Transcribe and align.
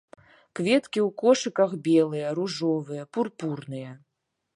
Кветкі 0.59 0.99
ў 1.03 1.05
кошыках 1.21 1.75
белыя, 1.87 2.31
ружовыя, 2.39 3.03
пурпурныя. 3.19 3.91